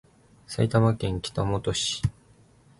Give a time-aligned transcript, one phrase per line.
[0.47, 2.01] 埼玉県北本市